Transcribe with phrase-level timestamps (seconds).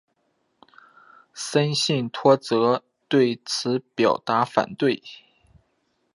[1.31, 5.03] 森信托则对此表达反对。